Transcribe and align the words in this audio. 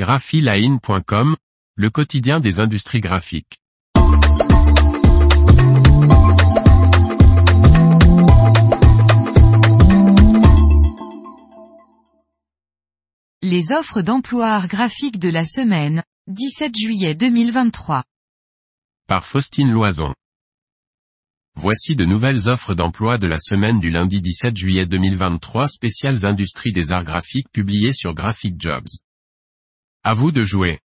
graphiline.com, 0.00 1.36
le 1.76 1.90
quotidien 1.90 2.40
des 2.40 2.58
industries 2.58 3.02
graphiques. 3.02 3.58
Les 13.42 13.72
offres 13.72 14.00
d'emploi 14.00 14.46
art 14.46 14.68
graphique 14.68 15.18
de 15.18 15.28
la 15.28 15.44
semaine, 15.44 16.02
17 16.28 16.74
juillet 16.74 17.14
2023. 17.14 18.02
Par 19.06 19.26
Faustine 19.26 19.70
Loison. 19.70 20.14
Voici 21.56 21.94
de 21.94 22.06
nouvelles 22.06 22.48
offres 22.48 22.72
d'emploi 22.72 23.18
de 23.18 23.26
la 23.26 23.38
semaine 23.38 23.80
du 23.80 23.90
lundi 23.90 24.22
17 24.22 24.56
juillet 24.56 24.86
2023 24.86 25.68
spéciales 25.68 26.24
industries 26.24 26.72
des 26.72 26.90
arts 26.90 27.04
graphiques 27.04 27.52
publiées 27.52 27.92
sur 27.92 28.14
Graphic 28.14 28.54
Jobs. 28.58 28.88
À 30.02 30.14
vous 30.14 30.32
de 30.32 30.44
jouer. 30.44 30.78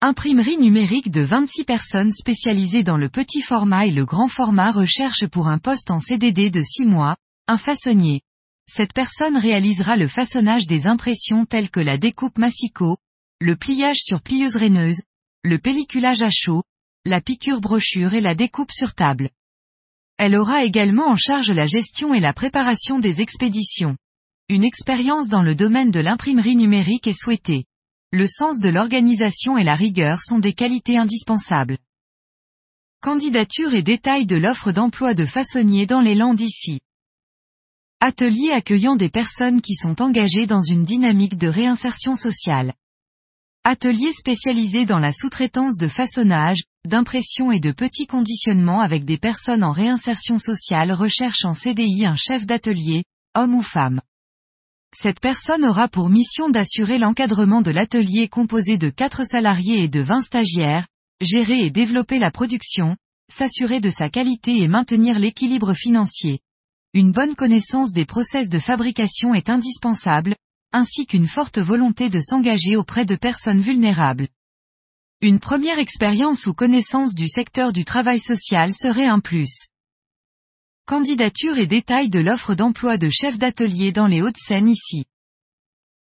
Imprimerie 0.00 0.56
numérique 0.56 1.10
de 1.10 1.20
26 1.20 1.64
personnes 1.64 2.10
spécialisées 2.10 2.82
dans 2.82 2.96
le 2.96 3.10
petit 3.10 3.42
format 3.42 3.84
et 3.84 3.90
le 3.90 4.06
grand 4.06 4.28
format 4.28 4.70
recherche 4.70 5.26
pour 5.26 5.48
un 5.48 5.58
poste 5.58 5.90
en 5.90 6.00
CDD 6.00 6.48
de 6.48 6.62
6 6.62 6.86
mois, 6.86 7.16
un 7.48 7.58
façonnier. 7.58 8.22
Cette 8.66 8.94
personne 8.94 9.36
réalisera 9.36 9.98
le 9.98 10.08
façonnage 10.08 10.66
des 10.66 10.86
impressions 10.86 11.44
telles 11.44 11.68
que 11.68 11.80
la 11.80 11.98
découpe 11.98 12.38
massicot, 12.38 12.96
le 13.42 13.56
pliage 13.56 13.98
sur 13.98 14.22
plieuse 14.22 14.56
raineuse, 14.56 15.02
le 15.44 15.58
pelliculage 15.58 16.22
à 16.22 16.30
chaud, 16.30 16.62
la 17.04 17.20
piqûre 17.20 17.60
brochure 17.60 18.14
et 18.14 18.22
la 18.22 18.34
découpe 18.34 18.72
sur 18.72 18.94
table. 18.94 19.28
Elle 20.16 20.34
aura 20.34 20.64
également 20.64 21.08
en 21.08 21.16
charge 21.16 21.50
la 21.50 21.66
gestion 21.66 22.14
et 22.14 22.20
la 22.20 22.32
préparation 22.32 23.00
des 23.00 23.20
expéditions. 23.20 23.98
Une 24.48 24.64
expérience 24.64 25.28
dans 25.28 25.42
le 25.42 25.54
domaine 25.54 25.90
de 25.90 26.00
l'imprimerie 26.00 26.56
numérique 26.56 27.06
est 27.06 27.20
souhaitée. 27.20 27.66
Le 28.14 28.26
sens 28.26 28.60
de 28.60 28.68
l'organisation 28.68 29.56
et 29.56 29.64
la 29.64 29.74
rigueur 29.74 30.20
sont 30.20 30.38
des 30.38 30.52
qualités 30.52 30.98
indispensables. 30.98 31.78
Candidature 33.00 33.72
et 33.72 33.82
détails 33.82 34.26
de 34.26 34.36
l'offre 34.36 34.70
d'emploi 34.70 35.14
de 35.14 35.24
façonnier 35.24 35.86
dans 35.86 36.02
les 36.02 36.14
Landes 36.14 36.42
ici. 36.42 36.80
Atelier 38.00 38.50
accueillant 38.50 38.96
des 38.96 39.08
personnes 39.08 39.62
qui 39.62 39.74
sont 39.74 40.02
engagées 40.02 40.44
dans 40.44 40.60
une 40.60 40.84
dynamique 40.84 41.38
de 41.38 41.48
réinsertion 41.48 42.14
sociale. 42.14 42.74
Atelier 43.64 44.12
spécialisé 44.12 44.84
dans 44.84 44.98
la 44.98 45.14
sous-traitance 45.14 45.78
de 45.78 45.88
façonnage, 45.88 46.64
d'impression 46.86 47.50
et 47.50 47.60
de 47.60 47.72
petits 47.72 48.06
conditionnements 48.06 48.80
avec 48.80 49.06
des 49.06 49.16
personnes 49.16 49.64
en 49.64 49.72
réinsertion 49.72 50.38
sociale 50.38 50.92
recherche 50.92 51.46
en 51.46 51.54
CDI 51.54 52.04
un 52.04 52.16
chef 52.16 52.44
d'atelier, 52.44 53.04
homme 53.34 53.54
ou 53.54 53.62
femme. 53.62 54.02
Cette 54.94 55.20
personne 55.20 55.64
aura 55.64 55.88
pour 55.88 56.10
mission 56.10 56.50
d'assurer 56.50 56.98
l'encadrement 56.98 57.62
de 57.62 57.70
l'atelier 57.70 58.28
composé 58.28 58.76
de 58.76 58.90
4 58.90 59.26
salariés 59.26 59.84
et 59.84 59.88
de 59.88 60.00
20 60.00 60.22
stagiaires, 60.22 60.86
gérer 61.20 61.64
et 61.64 61.70
développer 61.70 62.18
la 62.18 62.30
production, 62.30 62.96
s'assurer 63.32 63.80
de 63.80 63.90
sa 63.90 64.10
qualité 64.10 64.58
et 64.62 64.68
maintenir 64.68 65.18
l'équilibre 65.18 65.72
financier. 65.72 66.40
Une 66.92 67.10
bonne 67.10 67.34
connaissance 67.34 67.92
des 67.92 68.04
process 68.04 68.50
de 68.50 68.58
fabrication 68.58 69.32
est 69.32 69.48
indispensable, 69.48 70.36
ainsi 70.72 71.06
qu'une 71.06 71.26
forte 71.26 71.58
volonté 71.58 72.10
de 72.10 72.20
s'engager 72.20 72.76
auprès 72.76 73.06
de 73.06 73.16
personnes 73.16 73.60
vulnérables. 73.60 74.28
Une 75.22 75.40
première 75.40 75.78
expérience 75.78 76.46
ou 76.46 76.52
connaissance 76.52 77.14
du 77.14 77.28
secteur 77.28 77.72
du 77.72 77.86
travail 77.86 78.20
social 78.20 78.74
serait 78.74 79.06
un 79.06 79.20
plus. 79.20 79.68
Candidature 80.84 81.58
et 81.58 81.68
détails 81.68 82.10
de 82.10 82.18
l'offre 82.18 82.56
d'emploi 82.56 82.98
de 82.98 83.08
chef 83.08 83.38
d'atelier 83.38 83.92
dans 83.92 84.08
les 84.08 84.20
Hauts-de-Seine 84.20 84.68
ici. 84.68 85.04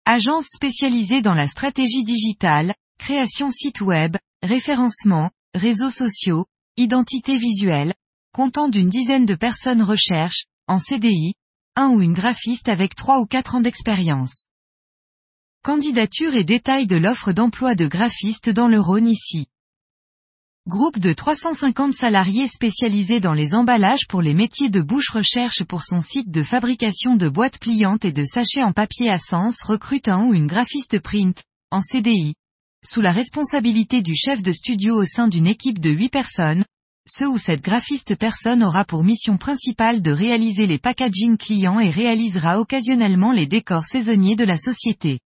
Agence 0.06 0.48
spécialisée 0.48 1.22
dans 1.22 1.34
la 1.34 1.50
stratégie 1.50 2.06
digitale, 2.06 2.74
création 2.98 3.52
site 3.52 3.82
web, 3.82 4.16
référencement, 4.42 5.32
réseaux 5.54 5.90
sociaux, 5.90 6.46
identité 6.78 7.38
visuelle, 7.38 7.94
comptant 8.34 8.70
d'une 8.70 8.90
dizaine 8.90 9.26
de 9.26 9.36
personnes 9.36 9.84
recherche, 9.84 10.46
en 10.68 10.80
CDI, 10.80 11.34
un 11.76 11.90
ou 11.90 12.02
une 12.02 12.14
graphiste 12.14 12.70
avec 12.70 12.96
trois 12.96 13.20
ou 13.20 13.26
quatre 13.26 13.56
ans 13.56 13.62
d'expérience. 13.62 14.46
Candidature 15.62 16.36
et 16.36 16.46
détails 16.46 16.88
de 16.88 16.96
l'offre 16.96 17.34
d'emploi 17.34 17.76
de 17.76 17.88
graphiste 17.88 18.50
dans 18.50 18.70
le 18.70 18.80
Rhône 18.80 19.10
ici. 19.10 19.48
Groupe 20.66 20.98
de 20.98 21.12
350 21.12 21.94
salariés 21.94 22.48
spécialisés 22.48 23.20
dans 23.20 23.34
les 23.34 23.54
emballages 23.54 24.08
pour 24.08 24.22
les 24.22 24.34
métiers 24.34 24.70
de 24.70 24.80
bouche 24.80 25.10
recherche 25.10 25.62
pour 25.66 25.84
son 25.84 26.02
site 26.02 26.32
de 26.32 26.42
fabrication 26.42 27.18
de 27.18 27.28
boîtes 27.28 27.60
pliantes 27.60 28.06
et 28.06 28.14
de 28.14 28.24
sachets 28.24 28.64
en 28.64 28.72
papier 28.72 29.10
à 29.10 29.18
sens 29.18 29.62
recrute 29.62 30.08
un 30.08 30.24
ou 30.24 30.34
une 30.34 30.48
graphiste 30.48 31.02
print, 31.02 31.44
en 31.70 31.82
CDI. 31.82 32.36
Sous 32.82 33.02
la 33.02 33.12
responsabilité 33.12 34.02
du 34.02 34.16
chef 34.16 34.42
de 34.42 34.54
studio 34.54 34.96
au 34.96 35.04
sein 35.04 35.28
d'une 35.28 35.48
équipe 35.48 35.80
de 35.80 35.90
8 35.90 36.08
personnes, 36.08 36.64
ce 37.10 37.26
ou 37.26 37.38
cette 37.38 37.62
graphiste 37.62 38.16
personne 38.16 38.64
aura 38.64 38.86
pour 38.86 39.04
mission 39.04 39.36
principale 39.36 40.02
de 40.02 40.12
réaliser 40.12 40.66
les 40.66 40.80
packaging 40.80 41.36
clients 41.36 41.82
et 41.82 41.90
réalisera 41.90 42.62
occasionnellement 42.62 43.34
les 43.34 43.48
décors 43.48 43.84
saisonniers 43.84 44.38
de 44.38 44.46
la 44.46 44.56
société. 44.56 45.20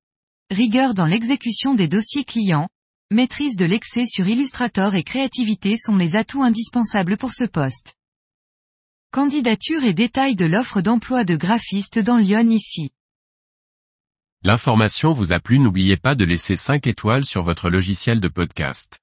Rigueur 0.49 0.95
dans 0.95 1.05
l'exécution 1.05 1.75
des 1.75 1.87
dossiers 1.87 2.23
clients, 2.23 2.69
Maîtrise 3.09 3.55
de 3.55 3.63
l'excès 3.63 4.03
sur 4.05 4.27
Illustrator 4.27 4.93
et 4.93 5.03
créativité 5.03 5.77
sont 5.77 5.95
les 5.95 6.17
atouts 6.17 6.43
indispensables 6.43 7.15
pour 7.15 7.31
ce 7.31 7.45
poste. 7.45 7.93
Candidature 9.11 9.85
et 9.85 9.93
détails 9.93 10.35
de 10.35 10.43
l'offre 10.43 10.81
d'emploi 10.81 11.23
de 11.23 11.37
graphiste 11.37 11.99
dans 11.99 12.17
Lyon 12.17 12.49
ici. 12.49 12.89
L'information 14.43 15.13
vous 15.13 15.31
a 15.31 15.39
plu 15.39 15.57
n'oubliez 15.57 15.95
pas 15.95 16.15
de 16.15 16.25
laisser 16.25 16.57
5 16.57 16.85
étoiles 16.85 17.23
sur 17.23 17.43
votre 17.43 17.69
logiciel 17.69 18.19
de 18.19 18.27
podcast. 18.27 18.99